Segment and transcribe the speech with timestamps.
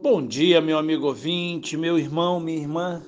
[0.00, 3.02] Bom dia, meu amigo ouvinte, meu irmão, minha irmã.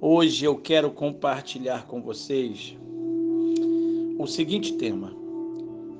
[0.00, 2.78] Hoje eu quero compartilhar com vocês
[4.16, 5.12] o seguinte tema: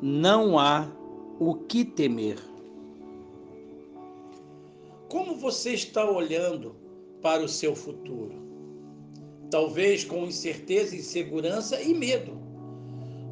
[0.00, 0.87] Não há
[1.40, 2.38] o que temer.
[5.08, 6.77] Como você está olhando
[7.20, 8.36] para o seu futuro?
[9.50, 12.38] Talvez com incerteza, insegurança e medo.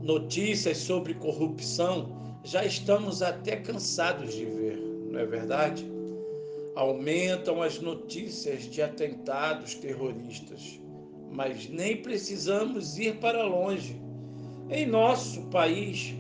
[0.02, 4.76] Notícias sobre corrupção já estamos até cansados de ver,
[5.08, 5.97] não é verdade?
[6.78, 10.80] Aumentam as notícias de atentados terroristas,
[11.28, 14.00] mas nem precisamos ir para longe.
[14.70, 16.14] Em nosso país,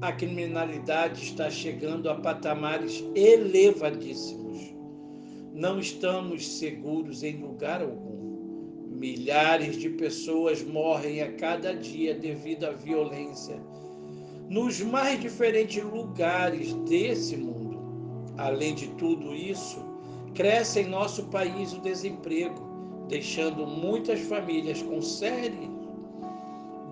[0.00, 4.72] a criminalidade está chegando a patamares elevadíssimos.
[5.52, 8.86] Não estamos seguros em lugar algum.
[8.86, 13.60] Milhares de pessoas morrem a cada dia devido à violência
[14.48, 17.57] nos mais diferentes lugares desse mundo.
[18.38, 19.78] Além de tudo isso,
[20.32, 22.60] cresce em nosso país o desemprego,
[23.08, 25.68] deixando muitas famílias com sérias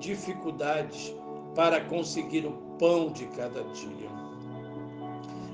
[0.01, 1.15] dificuldades
[1.55, 4.11] para conseguir o pão de cada dia.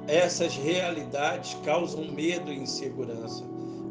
[0.08, 3.44] Essas realidades causam medo e insegurança,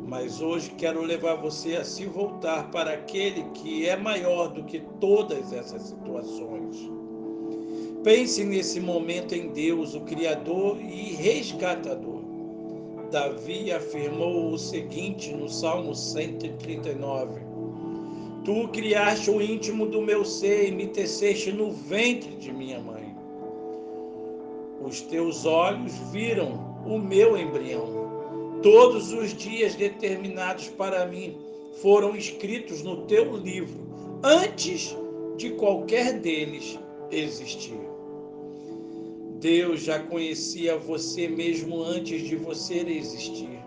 [0.08, 4.80] mas hoje quero levar você a se voltar para aquele que é maior do que
[5.00, 6.90] todas essas situações.
[8.03, 12.19] Pense nesse momento em Deus, o Criador e Resgatador.
[13.11, 17.41] Davi afirmou o seguinte no Salmo 139:
[18.44, 23.16] Tu criaste o íntimo do meu ser e me teceste no ventre de minha mãe.
[24.83, 28.09] Os teus olhos viram o meu embrião.
[28.63, 31.38] Todos os dias determinados para mim
[31.83, 33.79] foram escritos no teu livro,
[34.23, 34.97] antes
[35.38, 36.79] de qualquer deles
[37.11, 37.91] existir.
[39.42, 43.59] Deus já conhecia você mesmo antes de você existir.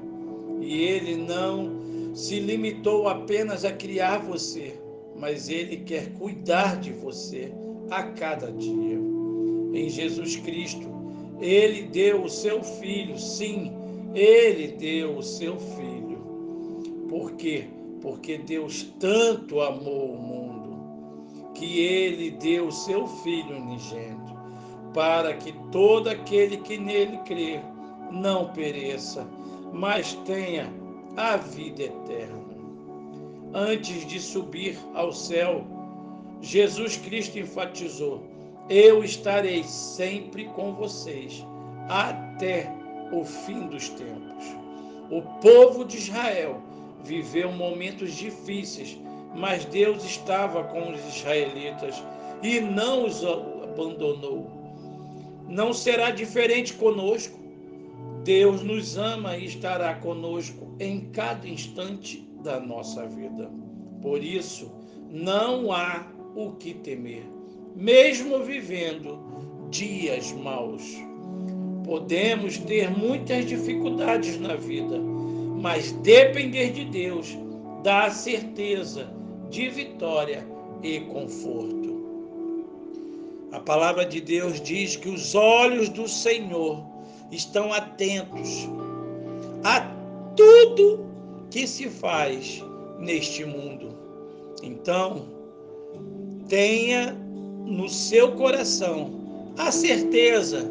[0.61, 4.79] E Ele não se limitou apenas a criar você,
[5.17, 7.53] mas Ele quer cuidar de você
[7.91, 9.01] a cada dia.
[9.75, 10.89] Em Jesus Cristo,
[11.41, 13.73] Ele deu o seu Filho, sim,
[14.15, 16.19] Ele deu o seu Filho.
[17.09, 17.65] Por quê?
[18.01, 24.25] Porque Deus tanto amou o mundo que Ele deu o seu Filho unigênito
[24.95, 27.61] para que todo aquele que nele crê
[28.11, 29.27] não pereça,
[29.73, 30.73] mas tenha
[31.17, 32.45] a vida eterna.
[33.53, 35.65] Antes de subir ao céu,
[36.41, 38.23] Jesus Cristo enfatizou:
[38.69, 41.45] Eu estarei sempre com vocês
[41.89, 42.73] até
[43.13, 44.45] o fim dos tempos.
[45.11, 46.61] O povo de Israel
[47.05, 48.99] viveu momentos difíceis,
[49.35, 52.03] mas Deus estava com os israelitas
[52.43, 54.64] e não os abandonou
[55.49, 57.39] não será diferente conosco.
[58.25, 63.51] Deus nos ama e estará conosco em cada instante da nossa vida.
[64.01, 64.71] Por isso,
[65.11, 67.25] não há o que temer,
[67.77, 69.19] mesmo vivendo
[69.71, 70.83] dias maus.
[71.85, 74.99] Podemos ter muitas dificuldades na vida,
[75.61, 77.37] mas depender de Deus
[77.83, 79.09] dá certeza
[79.51, 80.47] de vitória
[80.83, 81.94] e conforto.
[83.55, 86.85] A palavra de Deus diz que os olhos do Senhor
[87.31, 88.69] estão atentos
[89.63, 89.81] a
[90.35, 91.07] tudo
[91.53, 92.65] que se faz
[92.99, 93.91] neste mundo.
[94.61, 95.27] Então,
[96.49, 97.17] tenha
[97.65, 99.13] no seu coração
[99.57, 100.69] a certeza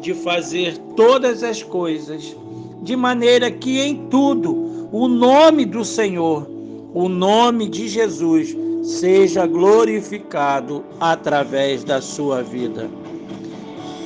[0.00, 2.36] de fazer todas as coisas
[2.82, 6.50] de maneira que em tudo o nome do Senhor,
[6.92, 12.88] o nome de Jesus, seja glorificado através da sua vida.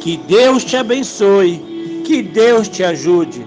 [0.00, 3.44] Que Deus te abençoe, que Deus te ajude